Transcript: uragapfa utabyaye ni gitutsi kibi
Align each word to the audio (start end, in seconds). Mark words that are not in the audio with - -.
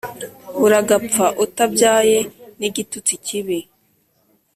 uragapfa 0.65 1.25
utabyaye 1.43 2.17
ni 2.59 2.67
gitutsi 2.75 3.13
kibi 3.25 3.59